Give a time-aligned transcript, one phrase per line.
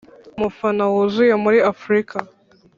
[0.37, 2.17] umufana wuzuye muri afurika